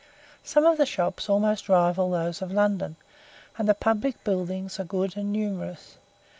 Some 0.43 0.65
of 0.65 0.77
the 0.79 0.85
shops 0.87 1.29
almost 1.29 1.69
rival 1.69 2.09
those 2.09 2.41
of 2.41 2.51
London, 2.51 2.95
and 3.59 3.69
the 3.69 3.75
public 3.75 4.23
buildings 4.23 4.79
are 4.79 4.83
good 4.83 5.15
and 5.15 5.31
numerous. 5.31 5.99